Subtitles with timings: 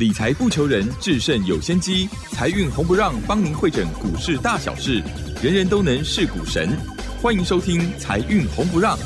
[0.00, 2.08] 理财不求人，制胜有先机。
[2.30, 5.02] 财运红不让，帮您会诊股市大小事，
[5.42, 6.70] 人人都能是股神。
[7.20, 8.96] 欢迎收听《财运红不让》。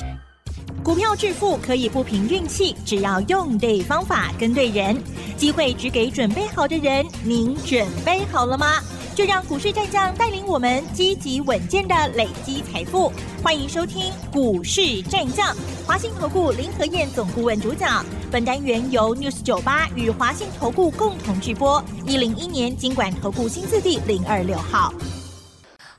[0.84, 4.96] 股票致富可以不凭运气，只要用对方法，跟对人，
[5.36, 7.04] 机会只给准备好的人。
[7.24, 8.80] 您准备好了吗？
[9.16, 13.12] 就让股市战将带领我们积极稳健的累积财富。
[13.42, 18.06] 欢迎收听股市战将，华信投顾林和燕总顾问主讲。
[18.34, 21.80] 本单元由 News 九八与华信投顾共同直播。
[22.04, 24.92] 一零一年经管投顾新字第零二六号。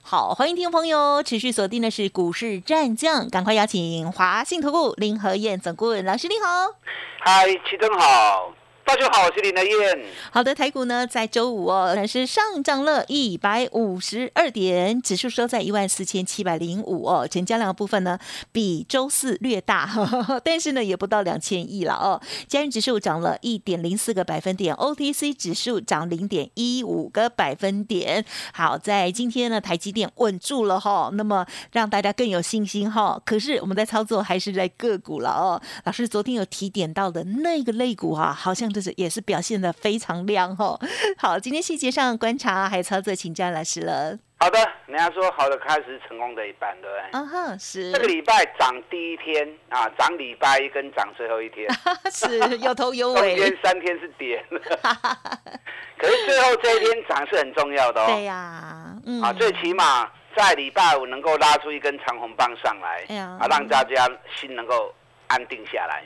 [0.02, 6.76] 好，欢迎听众朋友持续锁定的是股市战将，赶快邀请华信投顾林和燕总顾问老师，你好。
[7.22, 8.52] 嗨，齐总好。
[8.86, 10.00] 大家好，我是林德燕。
[10.30, 18.20] 好的，台股呢在周五哦，是上涨了一百五十二点，指数收在一万四千七百零五哦，成交量的部分呢
[18.52, 19.90] 比周四略大，
[20.46, 22.22] 但是呢也不到两千亿了哦。
[22.48, 28.24] 加元指数涨了一点零四个百分点，OTC 指数涨零点一五个百分点。
[28.54, 33.20] 好在今天呢，台积电稳住了哈，那么让大家更有信心哈。
[33.26, 35.60] 可是我们在操作还是在个股了哦。
[35.86, 38.75] 老师昨天有提点到的那个类股啊，好像。
[38.76, 40.78] 就是也是表现的非常亮哦。
[41.18, 44.20] 好，今天细节上观察还有操作，请教老师了。
[44.38, 47.10] 好的，人家说好的开始成功的一半，对不对？
[47.14, 47.90] 嗯哼，是。
[47.94, 51.66] 这个礼拜涨第一天啊，涨礼拜一跟涨最后一天，
[52.12, 53.38] 是有头有尾。
[53.40, 58.08] 中间三天是跌，可是最后这一天涨是很重要的哦。
[58.08, 59.22] 对呀，嗯。
[59.22, 64.06] 啊，最起码在礼拜五能够拉出一根长红棒上来，啊，让大家
[64.38, 64.94] 心能够
[65.28, 66.04] 安定下来。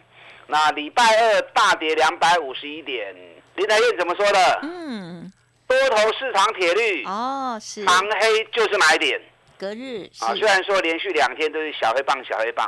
[0.49, 3.15] 那礼拜二大跌两百五十一点，
[3.55, 4.59] 林台燕怎么说的？
[4.63, 5.31] 嗯，
[5.67, 7.85] 多头市场铁律哦，是。
[7.85, 9.21] 长黑就是买点，
[9.59, 12.67] 隔日啊，虽然说连续两天都是小黑棒小黑棒，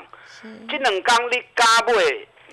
[0.69, 1.93] 这两刚你加买，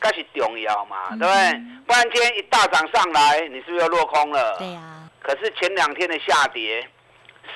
[0.01, 1.63] 该是重要嘛，对不对？
[1.87, 4.57] 不然今天一大涨上来，你是不是要落空了？
[4.59, 4.95] 对呀。
[5.21, 6.89] 可是前两天的下跌，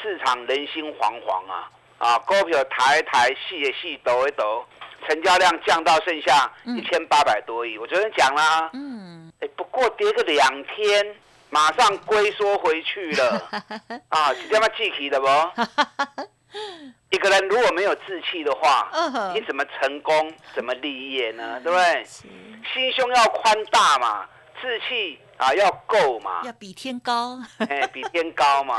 [0.02, 1.70] 市场人心惶惶啊，
[2.02, 4.64] 啊，股票抬一抬，细一细，抖一抖。
[5.08, 11.16] 成交量降到剩下一千八百多亿，我昨天讲啦，嗯，哎，不过跌个两天，
[11.50, 13.48] 马上龟缩回去了，
[14.10, 15.26] 啊，是这么具体的不？
[17.10, 18.88] 一个人如果没有志气的话，
[19.34, 21.60] 你怎么成功，怎么立业呢？
[21.64, 22.04] 对不对？
[22.04, 24.24] 心胸要宽大嘛，
[24.60, 27.38] 志气啊要够嘛，要比天高，
[27.68, 28.78] 哎，比天高嘛，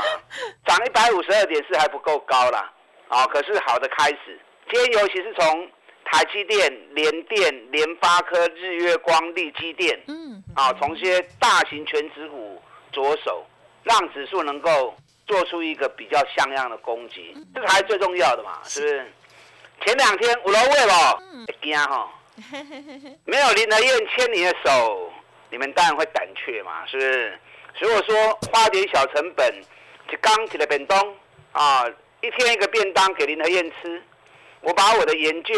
[0.64, 2.72] 涨一百五十二点四还不够高啦，
[3.14, 4.38] 啊，可是好的开始，
[4.70, 5.70] 今天尤其是从。
[6.06, 13.44] 台积电、联电、联发科、日月光、力积电，嗯，啊，从些大型全指股着手，
[13.82, 14.94] 让指数能够
[15.26, 19.12] 做出一个比较像样的攻击，这才是最重要的嘛，是不是？
[19.86, 21.22] 前两天五楼位了，
[21.62, 22.08] 惊哈，
[23.24, 25.10] 没有林德燕牵你的手，
[25.50, 27.38] 你们当然会胆怯嘛，是不是？
[27.76, 29.52] 所以我说花点小成本，
[30.06, 31.14] 就刚起来便当
[31.52, 31.84] 啊，
[32.24, 34.02] 一天一个便当给林和燕吃，
[34.62, 35.54] 我把我的研究。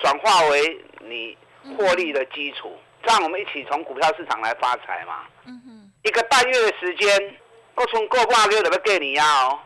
[0.00, 1.38] 转化为你
[1.78, 5.20] 获利的基础，这样我们一起从股票市场来发财嘛。
[5.46, 7.38] 嗯一个半月的时间，
[7.76, 9.24] 我从过半个月怎么给你呀？
[9.44, 9.58] 哦，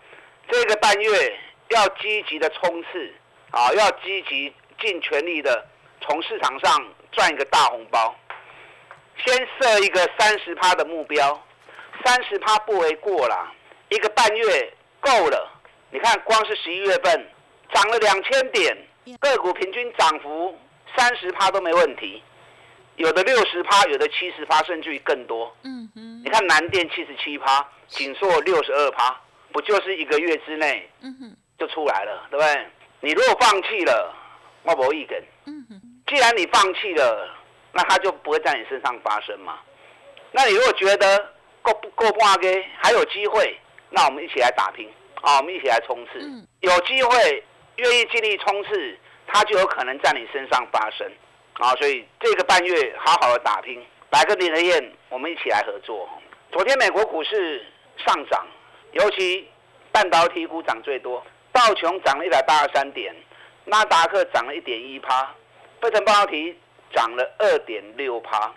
[0.48, 1.36] 这个半月
[1.70, 3.12] 要积极的冲刺
[3.50, 5.66] 啊，要积极尽全力的
[6.02, 8.14] 从市场上赚一个大红包。
[9.24, 11.42] 先设一个三十趴的目标，
[12.04, 13.52] 三十趴不为过啦。
[13.88, 15.50] 一个半月够了，
[15.90, 17.26] 你看光是十一月份
[17.72, 18.76] 涨了两千点。
[19.20, 20.54] 个股平均涨幅
[20.94, 22.22] 三十趴都没问题，
[22.96, 25.50] 有的六十趴，有的七十趴，甚至于更多。
[25.62, 29.18] 嗯嗯，你看南电七十七趴，锦硕六十二趴，
[29.50, 32.66] 不就是一个月之内，嗯哼，就出来了，对不对？
[33.00, 34.14] 你如果放弃了，
[34.64, 35.18] 我不一根。
[35.46, 37.34] 嗯哼，既然你放弃了，
[37.72, 39.58] 那它就不会在你身上发生嘛。
[40.32, 41.32] 那你如果觉得
[41.62, 44.86] 够不够挂给还有机会，那我们一起来打拼
[45.22, 46.18] 啊，我们一起来冲刺，
[46.60, 47.44] 有机会。
[47.78, 48.98] 愿意尽力冲刺，
[49.28, 51.08] 它就有可能在你身上发生，
[51.60, 53.80] 啊，所以这个半月好好的打拼，
[54.10, 56.08] 来个林德燕，我们一起来合作。
[56.50, 57.64] 昨天美国股市
[58.04, 58.44] 上涨，
[58.94, 59.48] 尤其
[59.92, 63.14] 半导体股涨最多，道琼涨了一百八十三点，
[63.64, 65.32] 纳达克涨了一点一趴，
[65.80, 66.58] 费城半导体
[66.92, 68.52] 涨了二点六趴，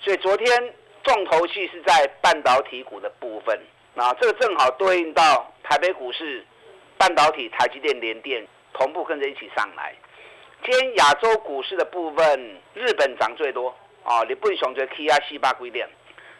[0.00, 0.74] 所以昨天
[1.04, 3.56] 重头戏是在半导体股的部分，
[3.96, 6.44] 啊，这个正好对应到台北股市
[6.98, 8.46] 半导体台积电联电。
[8.76, 9.94] 同步跟着一起上来。
[10.64, 15.88] 今天亚洲股市的部分，日本涨最多啊，你不选择 K 啊西八规点，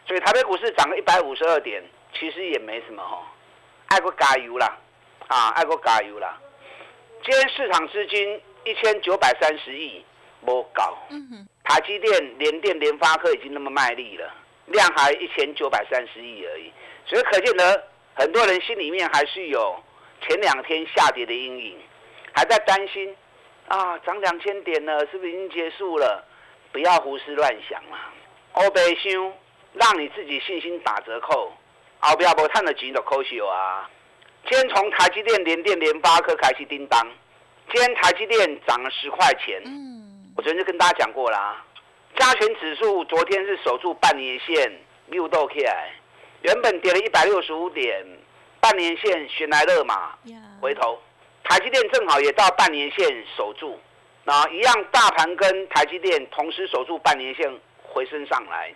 [0.05, 1.81] 所以台北股市涨了一百五十二点，
[2.13, 3.25] 其实也没什么哈，
[3.87, 4.77] 爱国加油啦，
[5.27, 6.37] 啊，爱国加油啦。
[7.23, 10.03] 今天市场资金一千九百三十亿，
[10.43, 10.93] 不高。
[11.63, 14.29] 台积电、联电、联发科已经那么卖力了，
[14.67, 16.71] 量还一千九百三十亿而已，
[17.05, 19.75] 所以可见得很多人心里面还是有
[20.21, 21.77] 前两天下跌的阴影，
[22.33, 23.15] 还在担心
[23.67, 26.23] 啊，涨两千点了，是不是已经结束了？
[26.71, 27.97] 不要胡思乱想了，
[28.53, 29.33] 欧北兄，
[29.73, 31.53] 让你自己信心打折扣，
[31.99, 33.89] 后边无赚的钱就可惜啊。
[34.49, 37.01] 今天从台积电、联电、联发科开始叮当，
[37.71, 39.61] 今天台积电涨了十块钱。
[39.65, 41.63] 嗯，我昨天就跟大家讲过啦，
[42.17, 44.71] 加权指数昨天是守住半年线，
[45.07, 45.91] 六豆起来，
[46.41, 48.05] 原本跌了一百六十五点，
[48.59, 50.17] 半年线悬来勒马，
[50.61, 50.99] 回头，
[51.43, 53.79] 台积电正好也到半年线守住。
[54.23, 57.47] 那一样，大盘跟台积电同时守住半年线
[57.83, 58.73] 回升上来，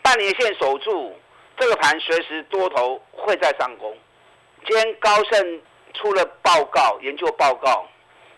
[0.00, 1.14] 半年线守住，
[1.58, 3.96] 这个盘随时多头会在上攻。
[4.66, 5.60] 今天高盛
[5.94, 7.86] 出了报告，研究报告，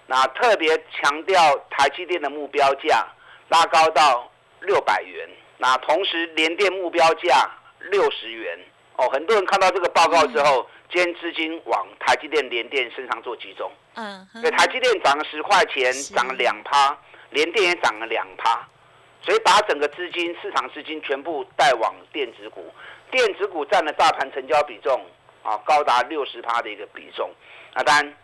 [0.07, 3.07] 那特别强调台积电的目标价
[3.49, 4.30] 拉高到
[4.61, 5.29] 六百元，
[5.59, 7.51] 那同时联电目标价
[7.91, 8.59] 六十元。
[8.97, 10.69] 哦，很多人看到这个报告之后。
[10.93, 16.99] 今天资金往台积电、联电身上做集中，嗯，对台积电涨了十块钱，涨了两趴，
[17.31, 18.69] 联电也涨了两趴，
[19.23, 22.75] 所以把整个资金、市场资金全部带往电子股，
[23.09, 25.01] 电子股占了大盘成交比重
[25.45, 27.31] 啊，高达六十趴的一个比重，
[27.73, 28.17] 那，当然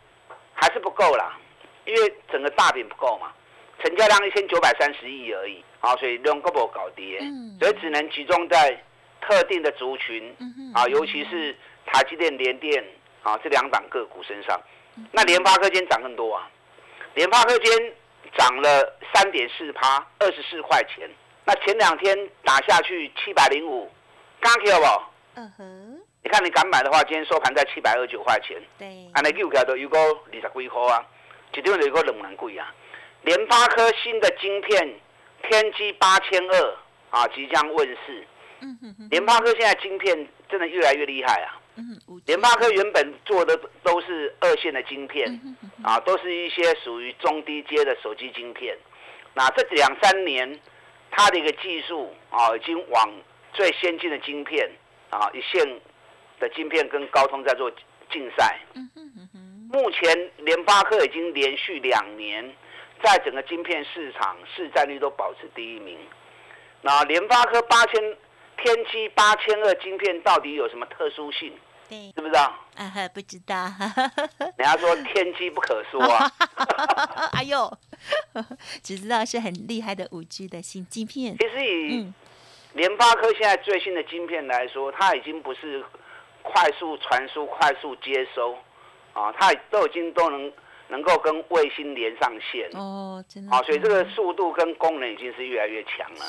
[0.53, 1.39] 还是不够啦，
[1.85, 3.33] 因为整个大饼不够嘛，
[3.83, 7.21] 成交量一千九百三十亿而已，啊，所以量根本搞跌，
[7.61, 8.83] 所以只能集中在
[9.21, 10.35] 特定的族群，
[10.75, 11.57] 啊，尤其是。
[11.89, 12.85] 台积电、联电
[13.23, 14.61] 啊，这两档个股身上，
[15.13, 16.51] 那联发科今天涨更多啊！
[17.15, 17.93] 联发科今天
[18.37, 21.09] 涨了三点四趴，二十四块钱。
[21.45, 23.89] 那前两天打下去七百零五，
[24.41, 25.41] 刚起好不？
[25.41, 26.01] 嗯哼。
[26.25, 28.61] 你看你敢买的话，今天收盘在七百二十九块钱。
[28.77, 29.09] 对。
[29.15, 31.07] 安尼又起来都有个二十几块啊，
[31.53, 32.75] 一点就有个两万贵啊。
[33.27, 34.95] 联发科新的晶片
[35.43, 36.77] 天玑八千二
[37.11, 38.25] 啊，即将问世。
[38.61, 39.09] 嗯哼哼。
[39.11, 41.59] 联发科现在晶片真的越来越厉害啊！
[42.25, 45.29] 联发科原本做的都是二线的晶片，
[45.83, 48.79] 啊，都是一些属于中低阶的手机晶片。
[49.35, 50.61] 那这两三年，
[51.11, 53.13] 它的一个技术啊，已经往
[53.53, 54.71] 最先进的晶片
[55.11, 55.81] 啊，一线
[56.39, 57.69] 的晶片跟高通在做
[58.13, 58.61] 竞赛。
[59.69, 62.55] 目前联发科已经连续两年
[63.03, 65.99] 在整个晶片市场市占率都保持第一名。
[66.83, 68.01] 那联发科八千
[68.63, 71.53] 天玑八千二晶片到底有什么特殊性？
[71.89, 72.43] 知不知道？
[72.77, 73.55] 啊哈， 不知道。
[74.57, 76.31] 人家说天机不可说啊。
[77.33, 77.73] 哎呦，
[78.83, 81.37] 只知道是很厉害的五 G 的新晶片。
[81.39, 82.13] 其实以
[82.73, 85.85] 联发科现在最新的晶片来说，它已经不是
[86.43, 88.57] 快速传输、快速接收
[89.15, 90.53] 啊，它都已经都能
[90.89, 92.69] 能够跟卫星连上线。
[92.73, 93.57] 哦，真的。
[93.57, 96.25] 啊，所以这个速度跟功能已经是越来越强了。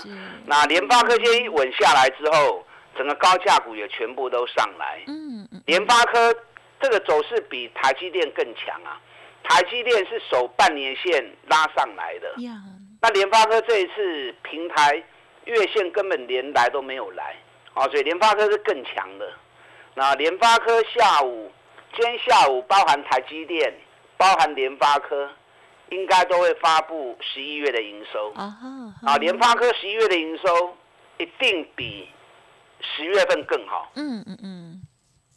[0.45, 2.63] 那联发科先一稳下来之后。
[2.97, 6.35] 整个高价股也全部都上来，嗯嗯，联发科
[6.81, 8.99] 这个走势比台积电更强啊，
[9.43, 12.33] 台积电是守半年线拉上来的，
[12.99, 14.95] 那联发科这一次平台
[15.45, 17.35] 月线根本连来都没有来，
[17.75, 19.31] 啊，所以联发科是更强的。
[19.93, 21.51] 那联发科下午，
[21.93, 23.71] 今天下午包含台积电，
[24.17, 25.29] 包含联发科，
[25.89, 28.57] 应该都会发布十一月的营收啊，
[29.05, 30.75] 啊，联发科十一月的营收
[31.17, 32.09] 一定比。
[32.79, 33.91] 十月份更好。
[33.95, 34.81] 嗯嗯嗯，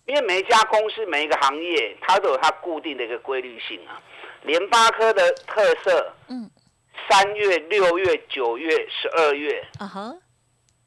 [0.05, 3.99] 因为每一家公司、每一个行业，它都有它固定的一个规律性啊。
[4.43, 6.51] 联发科的特色，嗯，
[7.09, 10.15] 三月、六月、九月、十二月，啊哈，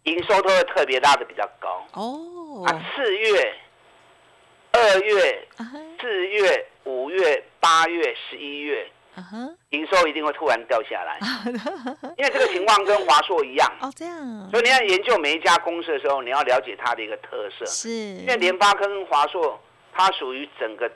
[0.04, 1.84] 营收都会特别拉的比较高。
[1.94, 3.56] 哦，啊，四月、
[4.74, 5.48] 二月、
[6.00, 8.88] 四月、五月、八月、十一月。
[9.70, 11.20] 营收一定会突然掉下来，
[12.18, 13.72] 因为这个情况跟华硕一样。
[13.80, 14.50] 哦，这样。
[14.50, 17.63] 所以你要研究每一家公司的时候，你要了解它的一个特色。
[17.68, 17.92] 是。
[17.92, 19.62] 因为联发科跟华硕，
[19.94, 20.90] 它属于整个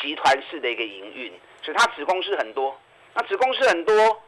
[0.00, 2.76] 集团式的一个营运，所以它子公司很多。
[3.14, 4.20] 那子公司很多，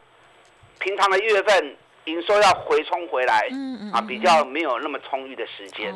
[0.78, 3.48] 平常的月份营收要回冲回来，
[3.92, 5.92] 啊，比较没有那么充裕的时间。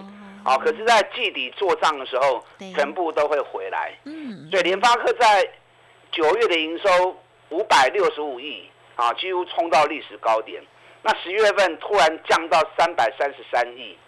[0.46, 0.58] 哦。
[0.58, 3.92] 可是，在季底做账的时候，全部都会回来。
[4.04, 4.48] 嗯。
[4.50, 5.48] 所以联发科在。
[6.12, 7.14] 九月的营收
[7.50, 10.62] 五百六十五亿啊，几乎冲到历史高点。
[11.02, 13.98] 那十月份突然降到三百三十三亿，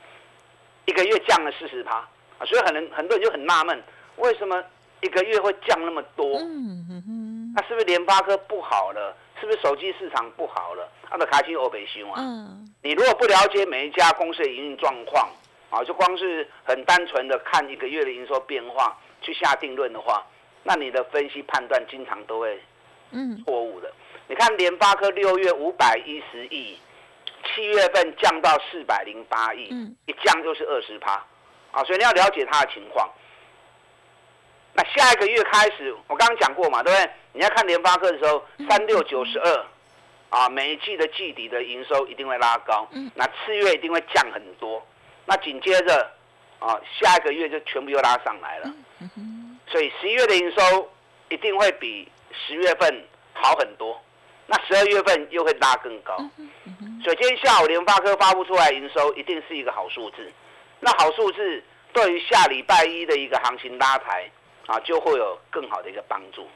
[0.87, 1.97] 一个月降了四十趴
[2.39, 3.83] 啊，所以很多很多人就很纳闷，
[4.17, 4.63] 为什么
[5.03, 7.53] 一个月会降那么多嗯嗯？
[7.55, 9.15] 那是不是联发科不好了？
[9.39, 10.89] 是不是手机市场不好了？
[11.11, 12.23] 他的开心欧北凶啊！
[12.83, 15.29] 你如果不了解每一家公司的营运状况
[15.71, 20.25] 啊，就光是很单纯的看一个月的营收变化去下定论的话。
[20.65, 22.61] 那你的分析判断经常都会，
[23.13, 23.91] 嗯，错误的。
[24.27, 26.79] 你看联发科六月五百一十亿，
[27.45, 29.69] 七月份降到四百零八亿，
[30.05, 31.13] 一降就是二十趴，
[31.71, 33.09] 啊，所以你要了解它的情况。
[34.75, 37.11] 那下一个月开始，我刚刚讲过嘛，对不对？
[37.33, 39.67] 你要看联发科的时候，三六九十二，
[40.29, 44.85] 啊，每一季的季底的营收一定会拉高，那次月一定会降很多，
[45.29, 46.11] 那紧接着，
[46.59, 48.75] 啊，下一个月就全部又拉上来了，
[49.69, 50.91] 所以十一月的营收
[51.29, 53.05] 一定会比十月份
[53.35, 54.03] 好很多，
[54.47, 56.17] 那十二月份又会拉更高，
[57.05, 60.33] 所以今天下午联发科发布出来营收一定是一个好数字，
[60.81, 64.29] 那好数字对于下礼拜一的一个行情拉抬。
[64.69, 66.47] 啊，就会有更好的一个帮助。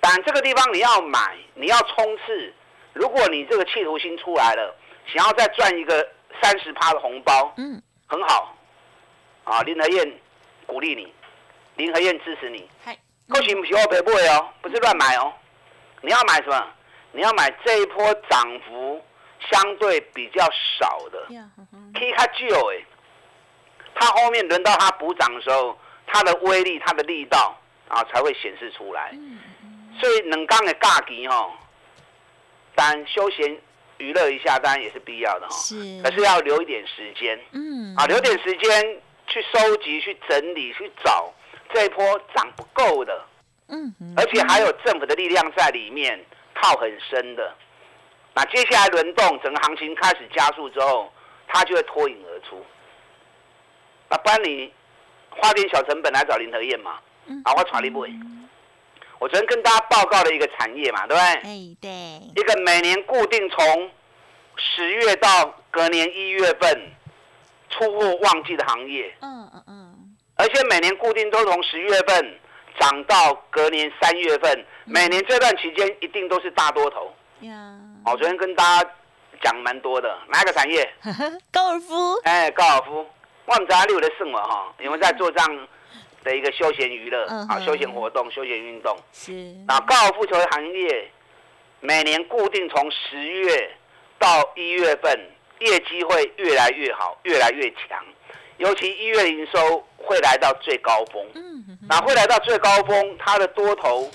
[0.00, 2.52] 但这个地方你要买，你要冲刺。
[2.92, 6.06] 如果你这个企图心出来了，想要再赚一个
[6.42, 8.56] 三十趴的红包，嗯，很好。
[9.44, 10.20] 啊，林和燕
[10.66, 11.12] 鼓励你，
[11.76, 12.68] 林和燕支持你。
[12.84, 12.96] 嗨，
[13.28, 15.32] 恭喜不喜我赔不会哦，不是乱买哦。
[16.02, 16.66] 你要买什么？
[17.12, 19.04] 你要买这一波涨幅
[19.50, 20.44] 相对比较
[20.78, 21.26] 少的
[21.94, 22.84] ，K 卡旧哎，
[23.94, 25.78] 它后面轮到它补涨的时候。
[26.08, 29.12] 它的威力，它的力道啊，才会显示出来。
[30.00, 31.50] 所以冷刚的假期哈，
[32.76, 33.60] 当然休闲
[33.98, 35.56] 娱乐一下，当然也是必要的哈。
[35.56, 35.74] 是。
[36.02, 37.38] 可是要留一点时间。
[37.52, 37.94] 嗯。
[37.96, 41.32] 啊，留点时间去收集、去整理、去找
[41.72, 43.24] 这一波涨不够的。
[43.68, 43.94] 嗯。
[44.16, 46.24] 而且还有政府的力量在里面
[46.54, 47.54] 套很深的。
[48.34, 51.12] 那接下来轮动，整个行情开始加速之后，
[51.48, 52.64] 它就会脱颖而出。
[54.08, 54.72] 那不然你。
[55.38, 56.92] 花点小成本来找林德燕嘛？
[57.44, 58.06] 啊，我传你不？
[59.18, 61.50] 我昨天跟大家报告了一个产业嘛，对不对？
[61.50, 61.90] 哎，对。
[62.34, 63.90] 一个每年固定从
[64.56, 66.90] 十月到隔年一月份
[67.70, 69.14] 出货旺季的行业。
[69.20, 70.16] 嗯嗯嗯。
[70.36, 72.38] 而且每年固定都从十月份
[72.78, 77.10] 涨到隔年三月份，每年这段期间一定都是大多头。
[77.40, 77.74] 呀。
[78.04, 78.90] 我昨天跟大家
[79.42, 80.92] 讲蛮多的，哪个产业？
[81.50, 82.14] 高尔夫。
[82.24, 83.06] 哎，高尔夫。
[83.46, 85.68] 我们在六的胜了哈，因为在做这样
[86.26, 88.94] 的一个休闲娱乐啊，休闲活动、休闲运动。
[89.12, 89.32] 是。
[89.68, 91.08] 那高尔夫球的行业，
[91.78, 93.70] 每年固定从十月
[94.18, 95.30] 到一月份，
[95.60, 98.04] 业绩会越来越好，越来越强。
[98.58, 101.24] 尤其一月营收会来到最高峰。
[101.36, 101.78] 嗯。
[101.88, 104.10] 那会来到最高峰，它的多头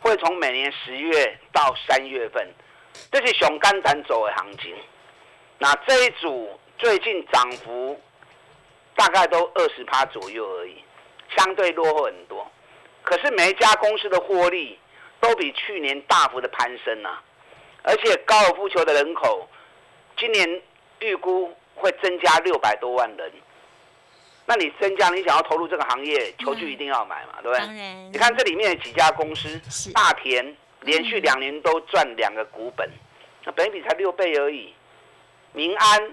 [0.00, 2.48] 会从每年十月到三月份，
[3.10, 4.74] 这是熊肝胆走的行情。
[5.58, 8.00] 那这一组最近涨幅。
[8.94, 10.76] 大概都二十趴左右而已，
[11.36, 12.50] 相对落后很多。
[13.02, 14.78] 可是每一家公司的获利
[15.20, 17.18] 都比去年大幅的攀升呐，
[17.82, 19.48] 而且高尔夫球的人口
[20.16, 20.62] 今年
[21.00, 23.32] 预估会增加六百多万人。
[24.46, 27.66] 那你增加，你想要投入这个行业，球具一定要买嘛，对不对？
[28.12, 29.60] 你看这里面的几家公司，
[29.92, 32.88] 大田连续两年都赚两个股本，
[33.44, 34.72] 那本比才六倍而已。
[35.52, 36.12] 民安。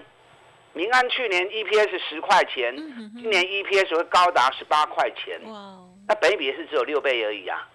[0.72, 2.74] 民安去年 EPS 十块钱，
[3.16, 5.40] 今年 EPS 会高达十八块钱。
[5.44, 5.78] 哇！
[6.08, 7.68] 那本比也是只有六倍而已啊！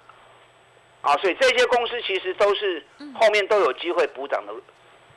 [1.01, 4.53] 啊，所以这些公司其实都是后面都有机会补涨的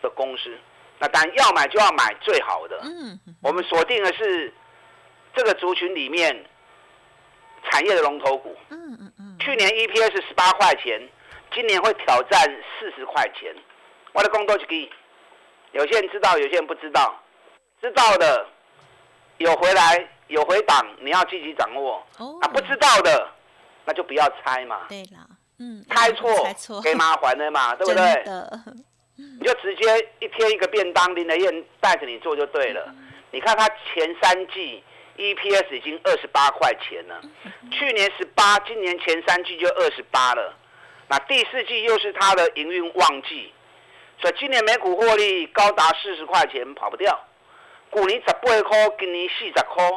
[0.02, 0.56] 的公司。
[0.98, 2.80] 那当然要买就要买最好的。
[2.82, 3.18] 嗯。
[3.42, 4.52] 我们锁定的是
[5.34, 6.44] 这个族群里面
[7.70, 8.56] 产业的龙头股。
[8.70, 9.36] 嗯嗯嗯。
[9.38, 11.00] 去年 EPS 十八块钱，
[11.52, 12.40] 今年会挑战
[12.78, 13.54] 四十块钱。
[14.12, 14.90] 我的工作就给，
[15.72, 17.20] 有些人知道，有些人不知道。
[17.80, 18.46] 知道的
[19.38, 22.04] 有回来有回档，你要积极掌握。
[22.18, 23.28] 哦，啊，不知道的
[23.84, 24.86] 那就不要猜嘛。
[24.88, 25.26] 对了，
[25.58, 28.24] 嗯，猜错给麻烦的嘛， 对不对？
[29.16, 32.94] 你就直接一天一个便当，林德燕带着你做就对了。
[33.30, 34.82] 你看它前三季
[35.16, 37.20] EPS 已经二十八块钱了，
[37.70, 40.54] 去年十八，今年前三季就二十八了。
[41.08, 43.52] 那第四季又是它的营运旺季，
[44.20, 47.18] 所以今年每股获利高达四十块钱，跑不掉。
[47.90, 49.90] 股年十八块，今年四十块，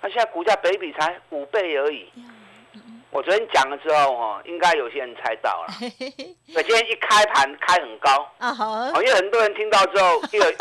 [0.00, 2.10] 那现在股价北比才五倍而已。
[3.10, 5.68] 我昨天讲了之后，哦，应该有些人猜到了。
[6.54, 10.56] 我 今天一开盘开很高，哦，因为很多人听到之后， 因为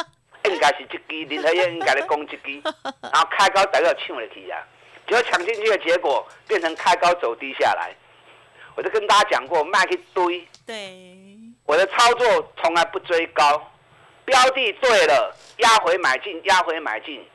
[0.46, 2.62] 应该是这支林德燕应该来攻这支，
[3.02, 4.64] 然后开高大概抢了起啊，
[5.08, 7.94] 结果抢进去的结果变成开高走低下来。
[8.76, 10.48] 我就跟大家讲过，卖一堆。
[10.66, 10.96] 对。
[11.66, 13.72] 我的操作从来不追高。
[14.28, 17.26] 标的对了，压回买进，压回买进。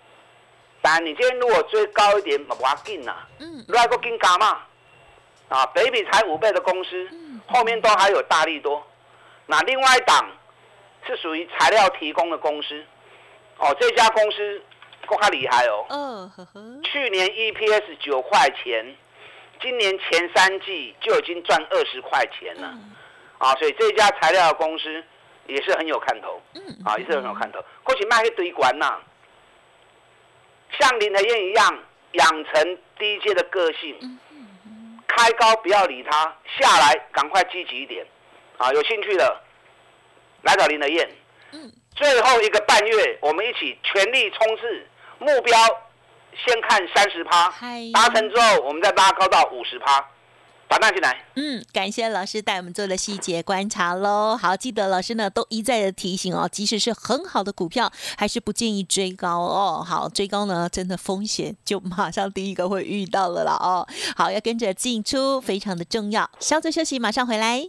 [0.83, 3.17] 但你今天如果追高一点，不要紧呐。
[3.39, 3.65] 嗯。
[3.67, 4.61] 如果跟加嘛，
[5.49, 7.09] 啊，北比才五倍的公司，
[7.47, 8.87] 后面都还有大力多。
[9.47, 10.31] 那另外一档
[11.07, 12.85] 是属于材料提供的公司，
[13.57, 14.63] 哦，这家公司
[15.07, 15.87] 够还厉害哦。
[15.89, 16.83] 嗯。
[16.83, 18.95] 去年 EPS 九块钱，
[19.63, 22.69] 今年前三季就已经赚二十块钱了。
[23.39, 25.03] 啊，所以这家材料公司。
[25.53, 26.41] 也是很有看头，
[26.85, 27.63] 啊，也是很有看头。
[27.83, 28.99] 过去卖一堆管呐，
[30.81, 31.79] 像林德燕一样，
[32.13, 34.19] 养成低阶的个性，
[35.07, 38.07] 开高不要理他，下来赶快积极一点，
[38.57, 39.41] 啊，有兴趣的
[40.43, 41.09] 来找林德燕。
[41.95, 44.87] 最后一个半月，我们一起全力冲刺
[45.19, 45.59] 目标，
[46.47, 47.53] 先看三十趴，
[47.93, 50.09] 达成之后，我们再拉高到五十趴。
[50.73, 51.15] 把那进来。
[51.37, 54.39] 嗯，感谢老师带我们做的细节观察喽。
[54.41, 59.85] 好，记得老师呢都一再的提醒哦，即使是很好的股票，还是不建议追高哦。
[59.87, 63.87] 好，追高呢真的风险就马上第一个会遇到了啦哦。
[64.17, 66.31] 好，要跟着进出非常的重要。
[66.41, 67.63] 稍作休息，马上回来。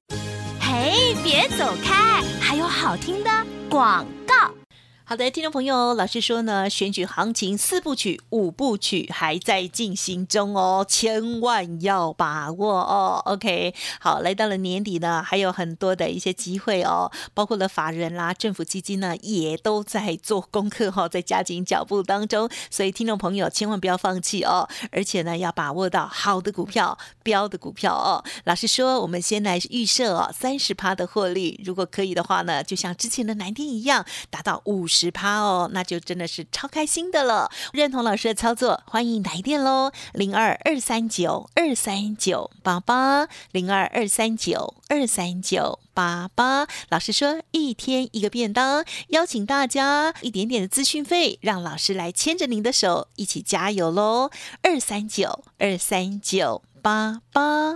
[0.62, 3.30] 嘿，别走开，还有好听的
[3.70, 4.63] 广告。
[5.06, 13.22] 好的，听众朋友，老师说呢，选举行情四部曲、五部曲还在进行中哦，千万要把握哦。
[13.26, 22.50] OK，好，来到了年底呢，还有很多的一些机会哦，包括了法人啦、政府基金呢，也都在做功课哈，在加紧脚步当中。
[22.72, 28.24] 所以听众朋友千万不要放弃哦，而且呢，要把握到好的股票、标的股票哦。
[28.46, 34.88] 老师说，我们先来预设哦，三十趴的获利，如果可以的话呢，就像之前的南天一样，达到五。
[34.94, 37.50] 十趴哦，那就真的是超开心的了。
[37.74, 46.68] 认同老师的操作，欢迎来电喽，零二二三九二三九八八，零二二三九二三九八八。
[46.90, 54.30] 老师说一天一个便当，邀请大家一点点的资讯费，让老师来牵着您的手一起加油喽，
[54.62, 57.76] 二三九二三九八八。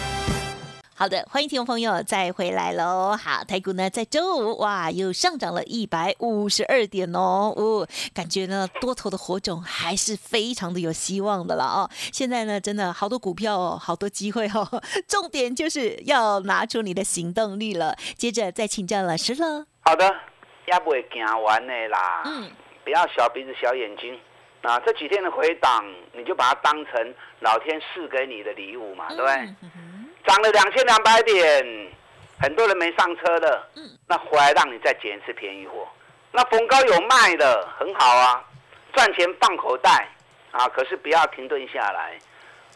[1.01, 3.17] 好的，欢迎听众朋友再回来喽。
[3.17, 11.89] 好，台股呢在周五哇又上涨了一百五十二点哦，哦，感觉呢多头的火种还是非常的有希望的了哦。
[12.13, 14.63] 现在呢真的好多股票哦，好多机会哦，
[15.07, 17.95] 重点就是要拿出你的行动力了。
[18.15, 19.65] 接着再请教老师了。
[19.79, 20.05] 好的，
[20.67, 22.21] 也不会行完的啦。
[22.25, 22.51] 嗯，
[22.83, 24.15] 不要小鼻子小眼睛
[24.61, 24.79] 啊！
[24.85, 25.83] 这几天的回档，
[26.15, 29.55] 你就把它当成老天赐给你的礼物嘛，对不对？
[30.25, 31.91] 涨了两千两百点，
[32.39, 33.67] 很多人没上车的，
[34.07, 35.87] 那回来让你再捡一次便宜货。
[36.31, 38.43] 那逢高有卖的，很好啊，
[38.93, 40.07] 赚钱放口袋
[40.51, 40.67] 啊。
[40.69, 42.17] 可是不要停顿下来，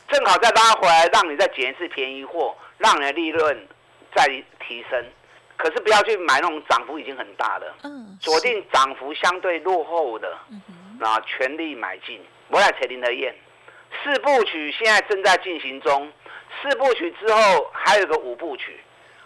[0.10, 3.68] 正好再拉回来，让你再捡一次便宜货，让你的利润
[4.16, 4.26] 再
[4.68, 5.06] 提升。
[5.58, 10.38] 可是不要去买那种涨幅已经很大的，嗯锁定涨幅相对落后的，
[11.00, 12.22] 那全力买进。
[12.50, 13.34] 我来扯林德燕，
[14.04, 16.12] 四部曲现在正在进行中。
[16.62, 18.80] 四部曲之后还有个五部曲，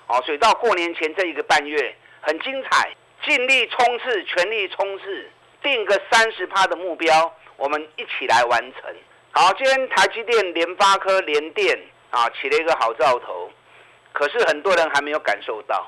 [0.07, 2.91] 哦，所以到过年前这一个半月很精彩，
[3.23, 5.29] 尽力冲刺，全力冲刺，
[5.61, 8.95] 定个三十趴的目标，我们一起来完成。
[9.31, 11.79] 好，今天台积电、联发科、联电
[12.09, 13.49] 啊起了一个好兆头，
[14.11, 15.87] 可是很多人还没有感受到，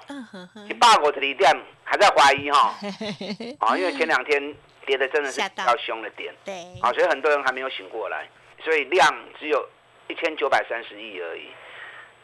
[0.68, 1.52] 你霸国的联电
[1.84, 2.76] 还在怀疑哈，
[3.60, 8.30] 啊，因为前两天跌的真的是比较凶了点，对，啊，所以很多人还没有醒过来，
[8.64, 9.68] 所以量只有。
[10.12, 11.48] 一千九百三十亿而已，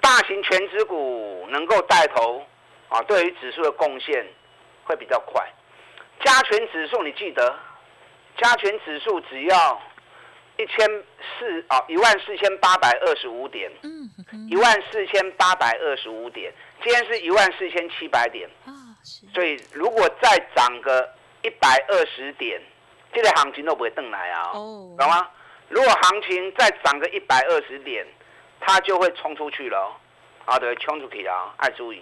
[0.02, 2.46] 大型全指股能够带头
[2.90, 4.28] 啊，对于指数的贡献
[4.84, 5.42] 会比较快。
[6.24, 7.56] 加权指数，你记得，
[8.38, 9.82] 加权指数只要
[10.58, 10.86] 一千
[11.40, 13.72] 四啊，一万四千八百二十五点，
[14.50, 18.50] 一万四千八百二十五点，今天是一万四千七百点
[19.34, 21.10] 所以如果再涨个
[21.42, 22.62] 一百二十点，
[23.14, 25.30] 这个行情都不会等来啊，懂吗？
[25.70, 28.06] 如果行情再涨个一百二十点，
[28.60, 29.96] 它就会冲出去了，
[30.46, 32.02] 啊，对，冲出去了，爱注意。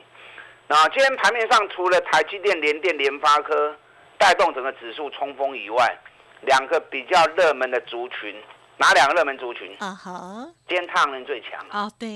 [0.67, 3.75] 那今天盘面上除了台积电、联电、联发科
[4.17, 5.97] 带动整个指数冲锋以外，
[6.41, 8.35] 两个比较热门的族群，
[8.77, 9.75] 哪两个热门族群？
[9.79, 11.65] 啊哈，今天太阳能最强。
[11.69, 12.07] 啊，对，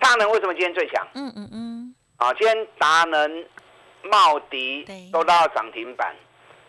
[0.00, 1.06] 太阳能为什么今天最强？
[1.14, 1.94] 嗯嗯嗯。
[2.16, 3.44] 啊，今天达能、
[4.02, 6.14] 茂迪都到涨停板，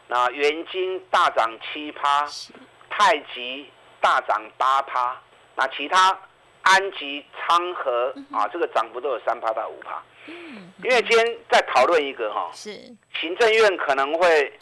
[0.07, 2.27] 那元金大涨七趴，
[2.89, 3.69] 太极。
[4.05, 5.19] 大涨八趴，
[5.55, 6.15] 那其他
[6.61, 9.99] 安吉、昌河啊，这个涨幅都有三趴到五趴。
[10.27, 12.79] 嗯，因为今天在讨论一个哈，是。
[13.19, 14.53] 行政院可能会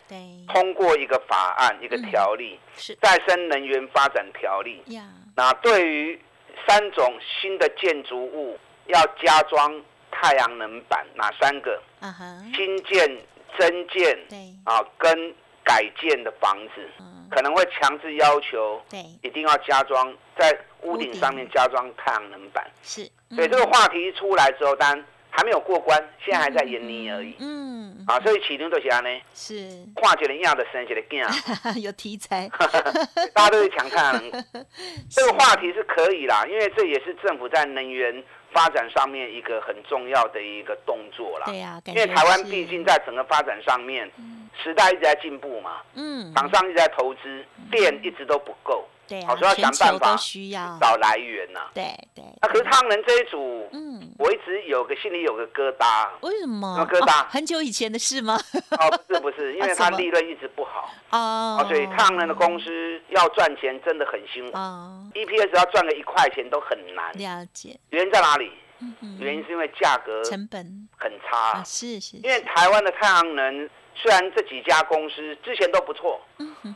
[0.48, 2.98] 通过一个法案、一个条例，是。
[3.02, 4.82] 再生能源发展条例。
[4.88, 5.04] 呀，
[5.36, 6.22] 那对于
[6.66, 11.82] 三种新的建筑物要加装太阳能板，哪三个？
[12.56, 13.18] 新建、
[13.60, 14.38] 增建，对。
[14.64, 16.88] 啊，跟改建的房子，
[17.30, 22.66] 可能会强制要求对，一定要加装在屋屋顶顶上面加装太阳能板。
[22.84, 27.36] 是，所以这个话题一出来之后，当然还没有过关，现在还在研拟而已。
[27.40, 29.84] 嗯，啊，所以起牛都是安呢，是。
[29.96, 32.50] 跨一个样的生一个囝， 有题材，
[33.34, 34.46] 大家都是抢太阳能。
[35.10, 41.46] 这个话题是可以啦，因为这也是政府在能源发展上面一个很重要的一个动作啦。
[41.48, 44.12] 对呀，感因为台湾毕竟在整个发展上面，
[44.62, 51.62] 时代一直在进步嘛，嗯，厂商一直在投资，电一直都不够，对啊好，所以要想办法都需要，找来源呐。
[51.74, 51.84] 对
[52.16, 56.10] 对，那可是太阳能这一组，嗯，我一直有个心里有个疙瘩。
[56.22, 56.78] 为什么？
[56.80, 57.24] 有疙瘩？
[57.24, 58.38] 哦很久以前的事吗？
[58.72, 59.98] 哦，不是不是， 因为它啊什么？
[59.98, 61.58] 利润一直不好，哦。
[61.60, 64.58] 啊，所以太阳能的公司要赚钱真的很辛苦。
[64.58, 67.12] 哦，，EPS 要赚个一块钱都很难。
[67.14, 68.52] 了解，原因在哪里？
[68.80, 70.88] 嗯嗯原因是因为价格成本。
[70.98, 71.52] 很差。
[71.60, 76.20] 啊，，是是，因为台湾的太阳能虽然这几家公司之前都不错，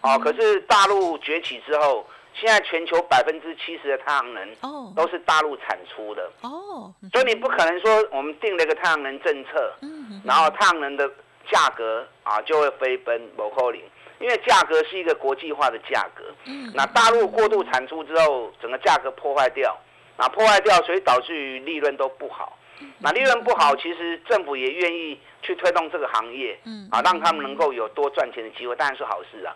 [0.03, 4.93] 哦，可是大陆崛起之后，现在全球百分之七十的太阳能哦。
[4.95, 11.08] 都是大陆产出的，哦，所以你不可能说我们定了一个太阳能政策，嗯然后太阳能的
[11.49, 13.82] 价格啊就会飞奔某扣零，
[14.19, 16.23] 因为价格是一个国际化的价格。
[16.45, 16.71] 嗯。
[16.73, 19.77] 那大陆过度产出之后，整个价格破坏掉，
[20.17, 22.58] 那破坏掉，所以导致于利润都不好。
[22.99, 29.55] 那利润不好，其实政府也愿意去推动这个行业，嗯啊，让他们能够有多赚钱的机会，当然是好事啊。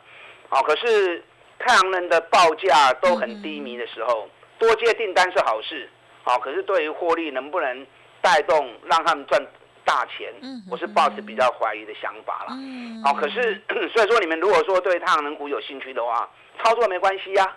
[0.49, 1.23] 好，可是
[1.59, 4.29] 太阳能的报价都很低迷的时候，
[4.59, 5.89] 多接订单是好事，
[6.23, 7.85] 好，可是对于获利能不能
[8.21, 9.41] 带动让他们赚
[9.83, 12.49] 大钱嗯，我是抱持比较怀疑的想法啦。
[12.51, 13.61] 嗯好，可是
[13.93, 16.29] 所以说你们如果说对太阳能股有兴趣的话，
[16.63, 17.55] 操作没关系呀、呀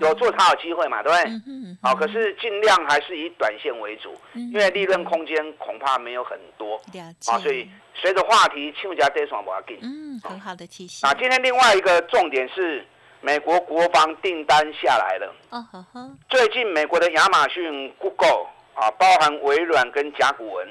[0.00, 1.30] 有做才有机会嘛，对不对？
[1.30, 9.78] 嗯哼好，可是尽量还是以短线为主，嗯因为利润空间恐怕没有很多了解啊，所以随着话题，请家这双不要紧。
[9.82, 12.84] 嗯，很好的提醒啊，今天另外一个重点是
[13.20, 15.34] 美国国防订单下来了。
[15.50, 20.68] 哦呵呵，最近美国的亚马逊、Google 啊，包含微软跟甲骨文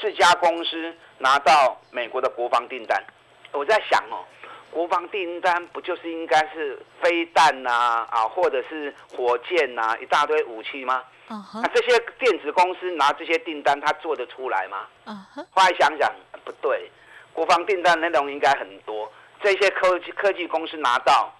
[0.00, 3.02] 四家公司拿到美国的国防订单。
[3.52, 4.24] 我在想哦，
[4.72, 11.04] 国防订单不就是应该是飞弹呐啊或者是火箭呐、一大堆武器吗？
[11.28, 14.88] 那这些电子公司拿这些订单，他做得出来吗？
[15.50, 16.10] 后来想想
[16.44, 16.90] 不对，
[17.34, 19.10] 国防订单内容应该很多，
[19.42, 21.30] 这些科技科技公司拿到，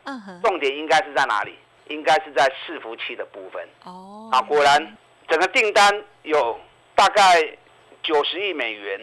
[0.42, 1.58] 重点应该是在哪里？
[1.88, 3.66] 应该是在伺服器的部分。
[3.84, 4.96] 哦，啊，果然
[5.28, 6.58] 整个订单有
[6.94, 7.42] 大概
[8.02, 9.00] 九十亿美元，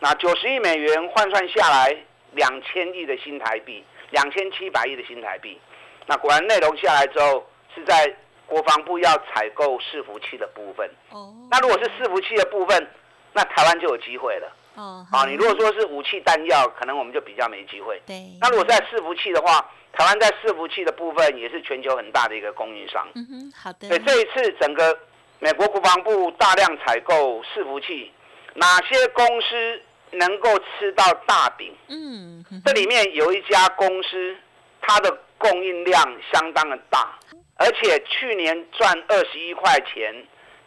[0.00, 1.96] 那九十亿美元换算下来
[2.32, 5.58] 两千亿的新台币，两千七百亿的新台币。
[6.06, 8.14] 那果然内容下来之后，是在
[8.46, 10.88] 国防部要采购伺服器的部分。
[11.10, 12.88] 哦，那如果是伺服器的部分，
[13.32, 14.56] 那台湾就有机会了。
[14.76, 18.00] 哦，啊，你如果说是武器弹药，可能我们就比较没机会。
[18.06, 19.60] 对，那如果在伺服器的话，
[19.92, 23.06] 台湾在伺服器的部分也是全球很大的一个供应商。
[23.14, 24.96] 嗯哼，好的，所以这一次整个
[25.40, 28.12] 美国国防部大量采购伺服器，
[28.54, 31.74] 哪些公司能够吃到大饼？
[31.88, 34.36] 嗯，哼这里面有一家公司，
[34.80, 37.18] 它的供应量相当的大，
[37.56, 40.14] 而且去年赚二十一块钱，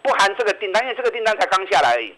[0.02, 2.16] 不含这个订单，因为这个订单才刚下来而已。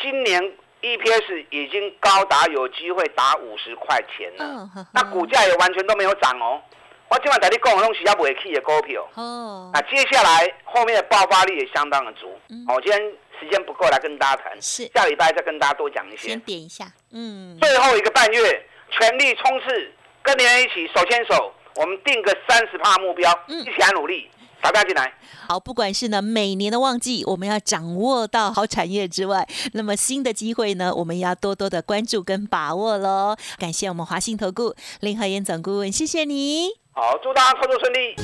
[0.00, 0.42] 今年
[0.82, 6.60] EPS 已经高达有机会达五十块钱了，那股价也完全都没有涨哦。
[7.08, 9.06] 我今晚在你讲的东西要不会去的股票。
[9.14, 12.38] 哦，那接下来后面的爆发力也相当的足。
[12.48, 13.00] 嗯好，我今天
[13.38, 16.40] 时间不够来跟大家谈，是下礼拜再跟大家多讲一些先。
[16.40, 24.30] 点一下，嗯，最后一个半月，全力冲刺，跟别人一起手牵手，我们定个三十趴目标，嗯一起来努力，
[24.64, 25.12] 打不要进来。
[25.46, 33.36] 好，不管是呢每年的旺季，我们要掌握到好产业之外，那么新的机会呢，我们要多多的关注跟把握喽。
[33.58, 36.68] 感谢我们华信投顾林和燕总顾问，谢谢你。
[36.92, 38.16] 好，祝大家操作顺利。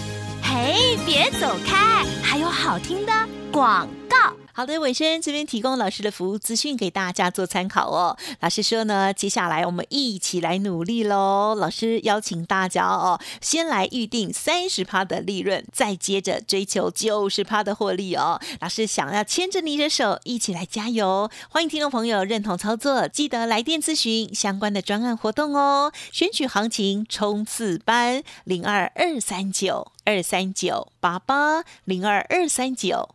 [0.42, 3.12] 嘿，别走开，还有好听的
[3.52, 4.34] 广告。
[4.52, 8.18] 好的，尾声这边提供老师的服务资讯给大家做参考哦。
[8.40, 11.54] 老师说呢，接下来我们一起来努力喽。
[11.54, 18.38] 老师邀请大家哦，先来预定三十趴的利润，再接着追求九十趴的获利哦。
[18.60, 21.30] 老师想要牵着你的手，一起来加油。
[21.48, 25.92] 欢迎听众朋友认同操作，记得来电咨询相关的专案活动哦。
[26.12, 33.14] 选取行情冲刺班零二二三九二三九八八零二二三九。